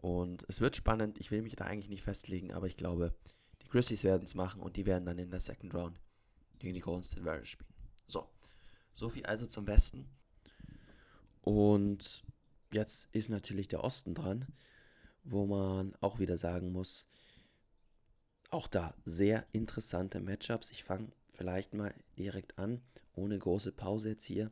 Und 0.00 0.44
es 0.48 0.60
wird 0.60 0.76
spannend. 0.76 1.18
Ich 1.18 1.30
will 1.30 1.42
mich 1.42 1.56
da 1.56 1.64
eigentlich 1.64 1.90
nicht 1.90 2.02
festlegen, 2.02 2.52
aber 2.52 2.66
ich 2.66 2.76
glaube, 2.76 3.14
die 3.62 3.68
Grizzlies 3.68 4.04
werden 4.04 4.22
es 4.22 4.34
machen 4.34 4.62
und 4.62 4.76
die 4.76 4.86
werden 4.86 5.04
dann 5.04 5.18
in 5.18 5.30
der 5.30 5.40
Second 5.40 5.74
Round 5.74 6.00
gegen 6.58 6.74
die 6.74 6.80
Golden 6.80 7.04
State 7.04 7.24
Warriors 7.24 7.48
spielen. 7.48 7.72
So, 8.06 8.28
so 8.94 9.08
viel 9.08 9.26
also 9.26 9.46
zum 9.46 9.66
Westen. 9.66 10.08
Und 11.42 12.24
jetzt 12.72 13.08
ist 13.12 13.30
natürlich 13.30 13.68
der 13.68 13.84
Osten 13.84 14.14
dran, 14.14 14.46
wo 15.24 15.46
man 15.46 15.94
auch 16.00 16.18
wieder 16.18 16.38
sagen 16.38 16.72
muss, 16.72 17.06
auch 18.50 18.66
da 18.66 18.94
sehr 19.04 19.46
interessante 19.52 20.20
Matchups. 20.20 20.70
Ich 20.70 20.84
fange 20.84 21.12
vielleicht 21.30 21.74
mal 21.74 21.94
direkt 22.18 22.58
an, 22.58 22.80
ohne 23.14 23.38
große 23.38 23.72
Pause 23.72 24.10
jetzt 24.10 24.24
hier. 24.24 24.50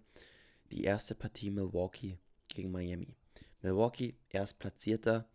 Die 0.71 0.85
erste 0.85 1.15
Partie 1.15 1.51
Milwaukee 1.51 2.19
gegen 2.49 2.71
Miami. 2.71 3.17
Milwaukee, 3.63 4.17
erst 4.29 4.59
platzierter, 4.59 5.29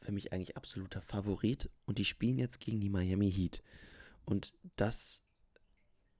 für 0.00 0.12
mich 0.12 0.32
eigentlich 0.32 0.56
absoluter 0.56 1.00
Favorit. 1.02 1.70
Und 1.84 1.98
die 1.98 2.04
spielen 2.04 2.38
jetzt 2.38 2.60
gegen 2.60 2.80
die 2.80 2.90
Miami 2.90 3.30
Heat. 3.30 3.62
Und 4.24 4.54
das 4.76 5.21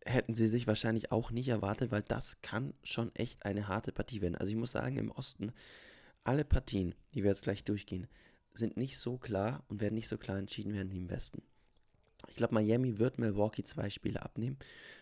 hätten 0.05 0.35
sie 0.35 0.49
sich 0.49 0.67
wahrscheinlich 0.67 1.13
auch 1.13 1.31
nicht 1.31 1.49
erwartet, 1.49 1.91
weil 1.91 2.03
das 2.03 2.41
kann 2.43 2.75
schon 2.83 3.15
echt 3.15 3.45
eine 3.45 3.69
harte 3.69 3.93
Partie 3.93 4.21
werden. 4.21 4.37
Also 4.37 4.51
ich 4.51 4.57
muss 4.57 4.73
sagen, 4.73 4.97
im 4.97 5.11
Osten, 5.11 5.53
alle 6.25 6.45
Partien, 6.45 6.95
die 7.15 7.23
wir 7.23 7.31
jetzt 7.31 7.43
gleich 7.43 7.65
durchgehen, 7.65 8.07
sind 8.53 8.77
nicht 8.77 8.99
so 8.99 9.17
klar 9.17 9.65
und 9.69 9.81
werden 9.81 9.95
nicht 9.95 10.09
so 10.09 10.19
klar 10.19 10.39
entschieden 10.39 10.75
werden 10.75 10.93
wie 10.93 10.99
im 10.99 11.11
Westen. 11.11 11.43
Ich 12.29 12.37
glaube, 12.37 12.55
Miami 12.55 12.99
wird 12.99 13.19
Milwaukee 13.19 13.65
zwei 13.65 13.91
Spiele 13.91 14.23
abnehmen. 14.23 14.59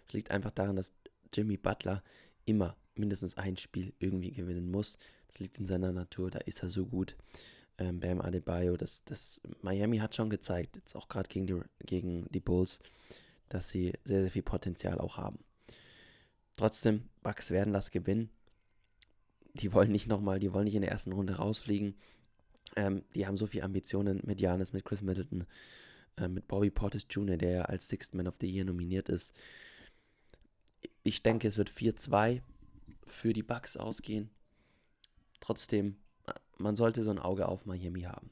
Es 0.06 0.14
liegt 0.14 0.30
einfach 0.30 0.50
daran, 0.50 0.76
dass 0.76 0.92
Jimmy 1.32 1.56
Butler 1.56 2.02
immer 2.44 2.76
mindestens 2.94 3.36
ein 3.36 3.56
Spiel 3.56 3.92
irgendwie 3.98 4.32
gewinnen 4.32 4.70
muss. 4.70 4.98
Das 5.28 5.40
liegt 5.40 5.58
in 5.58 5.66
seiner 5.66 5.92
Natur, 5.92 6.30
da 6.30 6.38
ist 6.40 6.62
er 6.62 6.70
so 6.70 6.86
gut. 6.86 7.16
Ähm, 7.78 8.00
Bam 8.00 8.20
Adebayo, 8.20 8.76
das, 8.76 9.04
das 9.04 9.40
Miami 9.62 9.98
hat 9.98 10.14
schon 10.14 10.30
gezeigt, 10.30 10.76
jetzt 10.76 10.94
auch 10.94 11.08
gerade 11.08 11.28
gegen 11.28 11.46
die, 11.46 11.60
gegen 11.86 12.26
die 12.30 12.40
Bulls, 12.40 12.80
dass 13.50 13.68
sie 13.68 13.92
sehr, 14.04 14.22
sehr 14.22 14.30
viel 14.30 14.42
Potenzial 14.42 14.98
auch 14.98 15.18
haben. 15.18 15.38
Trotzdem, 16.56 17.08
Bucks 17.22 17.50
werden 17.50 17.72
das 17.72 17.90
gewinnen. 17.90 18.30
Die 19.54 19.72
wollen 19.72 19.90
nicht 19.90 20.06
nochmal, 20.06 20.38
die 20.38 20.52
wollen 20.52 20.64
nicht 20.64 20.74
in 20.74 20.82
der 20.82 20.90
ersten 20.90 21.12
Runde 21.12 21.36
rausfliegen. 21.36 21.96
Ähm, 22.76 23.02
die 23.14 23.26
haben 23.26 23.36
so 23.36 23.46
viele 23.46 23.64
Ambitionen 23.64 24.20
mit 24.24 24.40
Janis, 24.40 24.72
mit 24.72 24.84
Chris 24.84 25.02
Middleton, 25.02 25.44
äh, 26.16 26.28
mit 26.28 26.46
Bobby 26.46 26.70
Portis 26.70 27.06
Jr., 27.10 27.36
der 27.36 27.50
ja 27.50 27.62
als 27.62 27.88
Sixth 27.88 28.14
Man 28.14 28.28
of 28.28 28.36
the 28.40 28.46
Year 28.46 28.64
nominiert 28.64 29.08
ist. 29.08 29.34
Ich 31.02 31.22
denke, 31.22 31.48
es 31.48 31.56
wird 31.56 31.70
4-2 31.70 32.42
für 33.04 33.32
die 33.32 33.42
Bucks 33.42 33.76
ausgehen. 33.76 34.30
Trotzdem, 35.40 35.96
man 36.58 36.76
sollte 36.76 37.02
so 37.02 37.10
ein 37.10 37.18
Auge 37.18 37.48
auf 37.48 37.66
Miami 37.66 38.02
haben. 38.02 38.30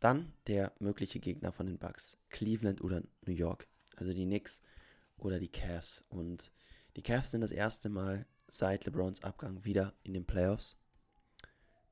Dann 0.00 0.32
der 0.46 0.72
mögliche 0.78 1.20
Gegner 1.20 1.52
von 1.52 1.66
den 1.66 1.78
Bucks, 1.78 2.18
Cleveland 2.28 2.82
oder 2.82 3.02
New 3.24 3.32
York. 3.32 3.66
Also 3.96 4.12
die 4.12 4.24
Knicks 4.24 4.62
oder 5.18 5.38
die 5.38 5.48
Cavs. 5.48 6.04
Und 6.08 6.52
die 6.96 7.02
Cavs 7.02 7.30
sind 7.30 7.40
das 7.40 7.50
erste 7.50 7.88
Mal 7.88 8.26
seit 8.46 8.84
LeBrons 8.84 9.22
Abgang 9.22 9.64
wieder 9.64 9.94
in 10.04 10.14
den 10.14 10.24
Playoffs. 10.24 10.78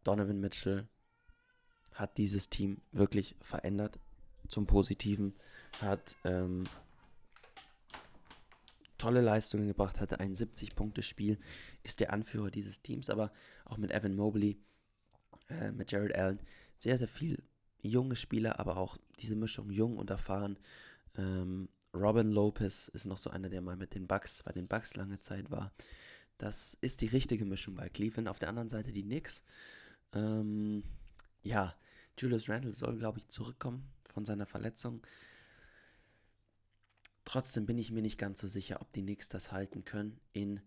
Donovan 0.04 0.40
Mitchell 0.40 0.86
hat 1.94 2.18
dieses 2.18 2.48
Team 2.48 2.80
wirklich 2.92 3.36
verändert 3.40 3.98
zum 4.48 4.66
Positiven, 4.66 5.34
hat 5.80 6.16
ähm, 6.24 6.64
tolle 8.98 9.20
Leistungen 9.20 9.68
gebracht, 9.68 10.00
hatte 10.00 10.20
ein 10.20 10.34
70-Punkte-Spiel, 10.34 11.38
ist 11.82 12.00
der 12.00 12.12
Anführer 12.12 12.50
dieses 12.50 12.82
Teams, 12.82 13.10
aber 13.10 13.32
auch 13.64 13.76
mit 13.76 13.90
Evan 13.90 14.14
Mobley, 14.14 14.58
äh, 15.48 15.72
mit 15.72 15.92
Jared 15.92 16.14
Allen, 16.14 16.40
sehr, 16.76 16.98
sehr 16.98 17.08
viel 17.08 17.42
junge 17.82 18.16
Spieler, 18.16 18.58
aber 18.58 18.76
auch 18.76 18.96
diese 19.20 19.36
Mischung 19.36 19.70
jung 19.70 19.98
und 19.98 20.10
erfahren. 20.10 20.58
Ähm, 21.16 21.68
Robin 21.94 22.30
Lopez 22.30 22.88
ist 22.88 23.06
noch 23.06 23.18
so 23.18 23.30
einer, 23.30 23.48
der 23.48 23.60
mal 23.60 23.76
mit 23.76 23.94
den 23.94 24.06
Bucks, 24.06 24.42
bei 24.42 24.52
den 24.52 24.66
Bucks 24.66 24.96
lange 24.96 25.20
Zeit 25.20 25.50
war. 25.50 25.72
Das 26.38 26.76
ist 26.80 27.00
die 27.00 27.06
richtige 27.06 27.44
Mischung 27.44 27.76
bei 27.76 27.88
Cleveland. 27.88 28.28
Auf 28.28 28.38
der 28.38 28.48
anderen 28.48 28.68
Seite 28.68 28.92
die 28.92 29.04
Knicks. 29.04 29.42
Ähm, 30.12 30.82
ja, 31.42 31.74
Julius 32.18 32.48
Randle 32.48 32.72
soll, 32.72 32.96
glaube 32.96 33.18
ich, 33.18 33.28
zurückkommen 33.28 33.88
von 34.02 34.24
seiner 34.24 34.46
Verletzung. 34.46 35.02
Trotzdem 37.24 37.66
bin 37.66 37.78
ich 37.78 37.90
mir 37.90 38.02
nicht 38.02 38.18
ganz 38.18 38.40
so 38.40 38.48
sicher, 38.48 38.80
ob 38.80 38.92
die 38.92 39.02
Knicks 39.02 39.28
das 39.28 39.52
halten 39.52 39.84
können. 39.84 40.20
In, 40.32 40.60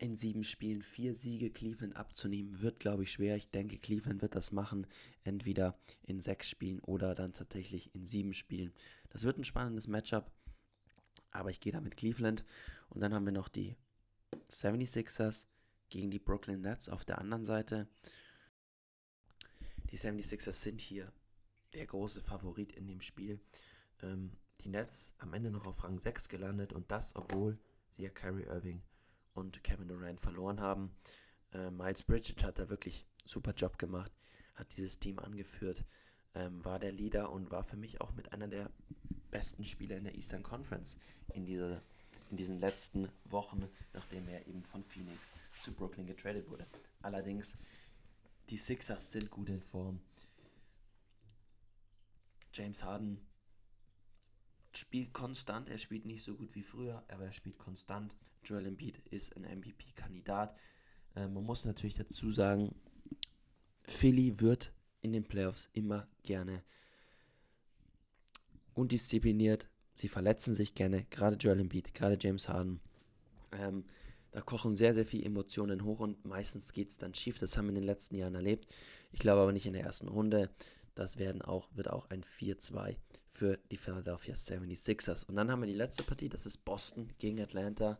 in 0.00 0.16
sieben 0.16 0.44
Spielen 0.44 0.82
vier 0.82 1.14
Siege 1.14 1.50
Cleveland 1.50 1.94
abzunehmen, 1.94 2.62
wird, 2.62 2.80
glaube 2.80 3.02
ich, 3.02 3.12
schwer. 3.12 3.36
Ich 3.36 3.50
denke, 3.50 3.78
Cleveland 3.78 4.22
wird 4.22 4.34
das 4.34 4.50
machen. 4.50 4.86
Entweder 5.24 5.78
in 6.02 6.20
sechs 6.20 6.48
Spielen 6.48 6.80
oder 6.80 7.14
dann 7.14 7.34
tatsächlich 7.34 7.94
in 7.94 8.06
sieben 8.06 8.32
Spielen. 8.32 8.72
Das 9.10 9.24
wird 9.24 9.36
ein 9.36 9.44
spannendes 9.44 9.88
Matchup. 9.88 10.32
Aber 11.32 11.50
ich 11.50 11.60
gehe 11.60 11.72
da 11.72 11.82
mit 11.82 11.98
Cleveland. 11.98 12.46
Und 12.88 13.02
dann 13.02 13.12
haben 13.12 13.26
wir 13.26 13.32
noch 13.32 13.48
die 13.48 13.76
76ers 14.50 15.48
gegen 15.90 16.10
die 16.10 16.18
Brooklyn 16.18 16.62
Nets 16.62 16.88
auf 16.88 17.04
der 17.04 17.18
anderen 17.18 17.44
Seite. 17.44 17.86
Die 19.90 19.98
76ers 19.98 20.62
sind 20.62 20.80
hier 20.80 21.12
der 21.74 21.86
große 21.86 22.22
Favorit 22.22 22.72
in 22.72 22.86
dem 22.86 23.02
Spiel. 23.02 23.38
Ähm, 24.02 24.32
die 24.62 24.70
Nets 24.70 25.14
am 25.18 25.34
Ende 25.34 25.50
noch 25.50 25.66
auf 25.66 25.84
Rang 25.84 26.00
6 26.00 26.30
gelandet 26.30 26.72
und 26.72 26.90
das, 26.90 27.14
obwohl 27.16 27.58
sie 27.88 28.04
ja 28.04 28.08
Kyrie 28.08 28.44
Irving 28.44 28.82
und 29.34 29.62
Kevin 29.62 29.88
Durant 29.88 30.20
verloren 30.20 30.60
haben. 30.60 30.94
Äh, 31.52 31.70
Miles 31.70 32.02
Bridges 32.02 32.42
hat 32.42 32.58
da 32.58 32.68
wirklich 32.68 33.06
super 33.24 33.52
Job 33.52 33.78
gemacht, 33.78 34.12
hat 34.54 34.76
dieses 34.76 34.98
Team 34.98 35.18
angeführt, 35.18 35.84
ähm, 36.34 36.64
war 36.64 36.78
der 36.78 36.92
Leader 36.92 37.30
und 37.30 37.50
war 37.50 37.62
für 37.62 37.76
mich 37.76 38.00
auch 38.00 38.12
mit 38.12 38.32
einer 38.32 38.48
der 38.48 38.70
besten 39.30 39.64
Spieler 39.64 39.96
in 39.96 40.04
der 40.04 40.14
Eastern 40.14 40.42
Conference 40.42 40.98
in, 41.34 41.44
diese, 41.44 41.82
in 42.30 42.36
diesen 42.36 42.60
letzten 42.60 43.08
Wochen, 43.24 43.68
nachdem 43.92 44.28
er 44.28 44.46
eben 44.46 44.62
von 44.64 44.82
Phoenix 44.82 45.32
zu 45.58 45.72
Brooklyn 45.72 46.06
getradet 46.06 46.48
wurde. 46.48 46.66
Allerdings, 47.02 47.56
die 48.50 48.56
Sixers 48.56 49.12
sind 49.12 49.30
gut 49.30 49.48
in 49.48 49.60
Form. 49.60 50.00
James 52.52 52.82
Harden 52.82 53.20
spielt 54.72 55.12
konstant, 55.12 55.68
er 55.68 55.78
spielt 55.78 56.04
nicht 56.04 56.22
so 56.22 56.34
gut 56.36 56.54
wie 56.54 56.62
früher, 56.62 57.04
aber 57.08 57.24
er 57.24 57.32
spielt 57.32 57.58
konstant. 57.58 58.14
Joel 58.44 58.66
Embiid 58.66 58.98
ist 59.10 59.36
ein 59.36 59.42
MVP-Kandidat. 59.42 60.56
Äh, 61.14 61.28
man 61.28 61.44
muss 61.44 61.64
natürlich 61.64 61.94
dazu 61.94 62.30
sagen, 62.30 62.74
Philly 63.82 64.40
wird 64.40 64.72
in 65.02 65.12
den 65.12 65.24
Playoffs 65.24 65.68
immer 65.72 66.08
gerne 66.22 66.62
undiszipliniert. 68.74 69.68
Sie 69.94 70.08
verletzen 70.08 70.54
sich 70.54 70.74
gerne, 70.74 71.04
gerade 71.10 71.36
Joel 71.36 71.60
Embiid, 71.60 71.92
gerade 71.92 72.16
James 72.18 72.48
Harden. 72.48 72.80
Ähm, 73.52 73.84
da 74.30 74.40
kochen 74.40 74.76
sehr, 74.76 74.94
sehr 74.94 75.04
viele 75.04 75.24
Emotionen 75.24 75.84
hoch 75.84 76.00
und 76.00 76.24
meistens 76.24 76.72
geht 76.72 76.90
es 76.90 76.98
dann 76.98 77.14
schief. 77.14 77.38
Das 77.38 77.56
haben 77.56 77.66
wir 77.66 77.70
in 77.70 77.74
den 77.76 77.84
letzten 77.84 78.14
Jahren 78.14 78.36
erlebt. 78.36 78.72
Ich 79.10 79.18
glaube 79.18 79.42
aber 79.42 79.52
nicht 79.52 79.66
in 79.66 79.72
der 79.72 79.82
ersten 79.82 80.08
Runde. 80.08 80.50
Das 80.94 81.18
werden 81.18 81.42
auch, 81.42 81.68
wird 81.74 81.90
auch 81.90 82.08
ein 82.10 82.22
4-2 82.22 82.96
für 83.40 83.56
die 83.70 83.78
Philadelphia 83.78 84.34
76ers. 84.34 85.24
Und 85.24 85.36
dann 85.36 85.50
haben 85.50 85.62
wir 85.62 85.66
die 85.66 85.72
letzte 85.72 86.02
Partie, 86.02 86.28
das 86.28 86.44
ist 86.44 86.58
Boston 86.58 87.08
gegen 87.16 87.40
Atlanta. 87.40 87.98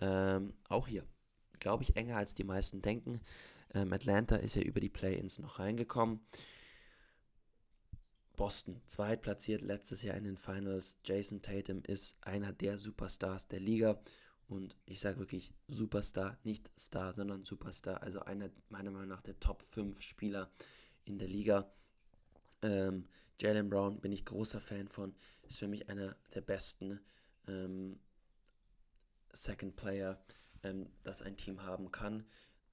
Ähm, 0.00 0.54
auch 0.68 0.86
hier, 0.86 1.04
glaube 1.58 1.82
ich, 1.82 1.96
enger 1.96 2.18
als 2.18 2.36
die 2.36 2.44
meisten 2.44 2.82
denken. 2.82 3.20
Ähm, 3.74 3.92
Atlanta 3.92 4.36
ist 4.36 4.54
ja 4.54 4.62
über 4.62 4.78
die 4.78 4.88
Play-ins 4.88 5.40
noch 5.40 5.58
reingekommen. 5.58 6.20
Boston, 8.36 8.80
zweitplatziert 8.86 9.60
letztes 9.60 10.02
Jahr 10.02 10.16
in 10.16 10.22
den 10.22 10.36
Finals. 10.36 10.98
Jason 11.04 11.42
Tatum 11.42 11.82
ist 11.82 12.16
einer 12.20 12.52
der 12.52 12.78
Superstars 12.78 13.48
der 13.48 13.58
Liga. 13.58 14.00
Und 14.46 14.76
ich 14.86 15.00
sage 15.00 15.18
wirklich 15.18 15.52
Superstar, 15.66 16.38
nicht 16.44 16.70
Star, 16.78 17.12
sondern 17.12 17.42
Superstar. 17.42 18.04
Also 18.04 18.20
einer 18.20 18.50
meiner 18.68 18.92
Meinung 18.92 19.08
nach 19.08 19.22
der 19.22 19.40
Top 19.40 19.62
5 19.62 20.00
Spieler 20.00 20.48
in 21.06 21.18
der 21.18 21.26
Liga. 21.26 21.72
Ähm, 22.62 23.08
Jalen 23.40 23.68
Brown 23.68 24.00
bin 24.00 24.12
ich 24.12 24.24
großer 24.24 24.60
Fan 24.60 24.88
von, 24.88 25.14
ist 25.42 25.58
für 25.58 25.68
mich 25.68 25.88
einer 25.88 26.16
der 26.34 26.40
besten 26.40 27.00
ähm, 27.46 27.98
Second 29.32 29.76
Player, 29.76 30.18
ähm, 30.62 30.88
das 31.02 31.22
ein 31.22 31.36
Team 31.36 31.62
haben 31.62 31.90
kann 31.92 32.24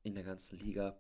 in 0.04 0.16
der 0.16 0.24
ganzen 0.24 0.58
Liga. 0.58 1.00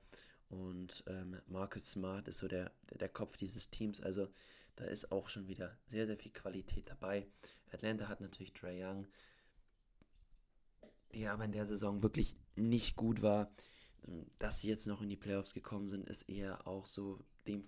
Und 0.49 1.03
ähm, 1.07 1.41
Marcus 1.47 1.91
Smart 1.91 2.27
ist 2.27 2.37
so 2.37 2.47
der, 2.47 2.71
der, 2.99 3.09
Kopf 3.09 3.37
dieses 3.37 3.69
Teams. 3.69 4.01
Also 4.01 4.29
da 4.75 4.85
ist 4.85 5.11
auch 5.11 5.29
schon 5.29 5.47
wieder 5.47 5.77
sehr, 5.85 6.05
sehr 6.05 6.17
viel 6.17 6.31
Qualität 6.31 6.89
dabei. 6.89 7.27
Atlanta 7.71 8.07
hat 8.07 8.21
natürlich 8.21 8.53
Trey 8.53 8.83
Young, 8.83 9.07
der 11.13 11.33
aber 11.33 11.45
in 11.45 11.51
der 11.51 11.65
Saison 11.65 12.03
wirklich 12.03 12.35
nicht 12.55 12.95
gut 12.95 13.21
war. 13.21 13.51
Dass 14.37 14.59
sie 14.59 14.67
jetzt 14.67 14.85
noch 14.85 15.01
in 15.01 15.09
die 15.09 15.15
Playoffs 15.15 15.53
gekommen 15.53 15.87
sind, 15.87 16.07
ist 16.09 16.23
eher 16.23 16.67
auch 16.67 16.85
so 16.85 17.19
dem 17.47 17.63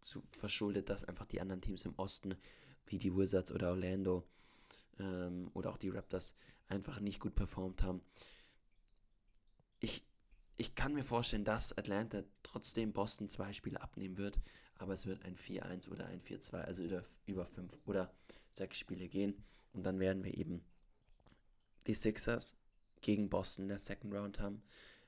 zu 0.00 0.22
verschuldet, 0.30 0.88
dass 0.88 1.04
einfach 1.04 1.26
die 1.26 1.40
anderen 1.40 1.60
Teams 1.60 1.84
im 1.84 1.94
Osten, 1.96 2.36
wie 2.86 2.98
die 2.98 3.14
Wizards 3.14 3.52
oder 3.52 3.70
Orlando 3.70 4.26
ähm, 4.98 5.50
oder 5.54 5.70
auch 5.70 5.78
die 5.78 5.90
Raptors, 5.90 6.34
einfach 6.68 7.00
nicht 7.00 7.20
gut 7.20 7.34
performt 7.34 7.82
haben. 7.82 8.02
Ich, 9.80 10.04
ich 10.56 10.74
kann 10.74 10.94
mir 10.94 11.04
vorstellen, 11.04 11.44
dass 11.44 11.76
Atlanta 11.76 12.22
trotzdem 12.42 12.92
Boston 12.92 13.28
zwei 13.28 13.52
Spiele 13.52 13.80
abnehmen 13.80 14.16
wird, 14.16 14.38
aber 14.76 14.92
es 14.92 15.06
wird 15.06 15.24
ein 15.24 15.36
4-1 15.36 15.88
oder 15.88 16.06
ein 16.06 16.20
4-2, 16.20 16.54
also 16.60 16.82
über, 16.82 17.02
über 17.26 17.46
fünf 17.46 17.78
oder 17.86 18.12
sechs 18.52 18.78
Spiele 18.78 19.08
gehen. 19.08 19.44
Und 19.72 19.84
dann 19.84 19.98
werden 19.98 20.24
wir 20.24 20.36
eben 20.36 20.64
die 21.86 21.94
Sixers 21.94 22.56
gegen 23.00 23.28
Boston 23.28 23.64
in 23.64 23.68
der 23.68 23.78
Second 23.78 24.14
Round 24.14 24.40
haben. 24.40 24.62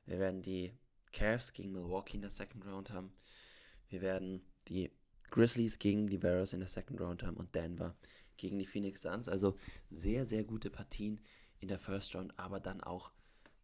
Wir 0.07 0.19
werden 0.19 0.43
die 0.43 0.73
Cavs 1.13 1.53
gegen 1.53 1.73
Milwaukee 1.73 2.17
in 2.17 2.23
der 2.23 2.31
Second 2.31 2.65
Round 2.67 2.91
haben. 2.91 3.13
Wir 3.89 4.01
werden 4.01 4.43
die 4.71 4.91
Grizzlies 5.31 5.79
gegen 5.79 6.07
die 6.07 6.23
Varus 6.23 6.53
in 6.53 6.61
der 6.61 6.69
Second 6.69 7.01
Round 7.01 7.23
haben 7.23 7.37
und 7.37 7.55
Denver 7.55 7.95
gegen 8.37 8.59
die 8.59 8.67
Phoenix 8.67 9.03
Suns. 9.03 9.29
Also 9.29 9.57
sehr, 9.91 10.25
sehr 10.25 10.45
gute 10.45 10.71
Partien 10.71 11.21
in 11.59 11.69
der 11.69 11.79
First 11.79 12.15
Round, 12.17 12.39
aber 12.39 12.59
dann 12.59 12.81
auch, 12.81 13.13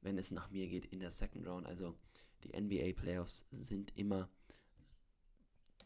wenn 0.02 0.18
es 0.18 0.30
nach 0.30 0.50
mir 0.50 0.68
geht, 0.68 0.86
in 0.86 1.00
der 1.00 1.10
Second 1.10 1.46
Round. 1.46 1.66
Also 1.66 1.96
die 2.44 2.60
NBA 2.60 2.92
Playoffs 2.92 3.46
sind 3.50 3.96
immer 3.96 4.28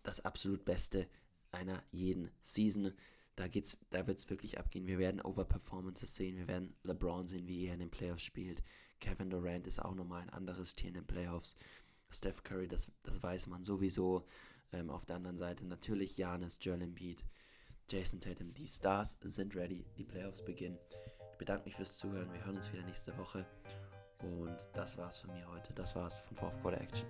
das 0.02 0.20
absolut 0.20 0.64
Beste 0.64 1.08
einer 1.52 1.82
jeden 1.90 2.30
Season. 2.42 2.92
Da, 3.36 3.46
da 3.90 4.06
wird 4.06 4.18
es 4.18 4.28
wirklich 4.28 4.58
abgehen. 4.58 4.86
Wir 4.86 4.98
werden 4.98 5.20
Overperformances 5.20 6.14
sehen. 6.14 6.36
Wir 6.36 6.48
werden 6.48 6.74
LeBron 6.82 7.26
sehen, 7.26 7.46
wie 7.46 7.66
er 7.66 7.74
in 7.74 7.80
den 7.80 7.90
Playoffs 7.90 8.24
spielt. 8.24 8.62
Kevin 8.98 9.30
Durant 9.30 9.66
ist 9.66 9.80
auch 9.80 9.94
nochmal 9.94 10.22
ein 10.22 10.30
anderes 10.30 10.74
Tier 10.74 10.88
in 10.88 10.94
den 10.94 11.06
Playoffs. 11.06 11.56
Steph 12.10 12.42
Curry, 12.42 12.68
das, 12.68 12.90
das 13.02 13.22
weiß 13.22 13.46
man 13.46 13.64
sowieso. 13.64 14.26
Ähm, 14.72 14.90
auf 14.90 15.04
der 15.04 15.16
anderen 15.16 15.38
Seite 15.38 15.66
natürlich 15.66 16.16
Janis, 16.16 16.58
Joel 16.60 16.82
Embiid, 16.82 17.24
Jason 17.88 18.20
Tatum. 18.20 18.54
Die 18.54 18.66
Stars 18.66 19.16
sind 19.22 19.56
ready. 19.56 19.84
Die 19.98 20.04
Playoffs 20.04 20.44
beginnen. 20.44 20.78
Ich 21.32 21.38
bedanke 21.38 21.64
mich 21.64 21.74
fürs 21.74 21.98
Zuhören. 21.98 22.32
Wir 22.32 22.44
hören 22.44 22.56
uns 22.56 22.72
wieder 22.72 22.84
nächste 22.84 23.16
Woche. 23.18 23.44
Und 24.22 24.56
das 24.72 24.96
war's 24.98 25.18
von 25.18 25.32
mir 25.34 25.48
heute. 25.50 25.74
Das 25.74 25.96
war's 25.96 26.20
von 26.20 26.36
Fourth 26.36 26.60
Quarter 26.62 26.80
Action. 26.80 27.08